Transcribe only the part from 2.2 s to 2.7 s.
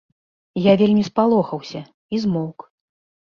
змоўк.